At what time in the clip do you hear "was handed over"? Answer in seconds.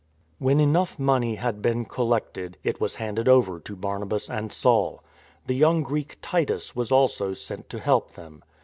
2.81-3.59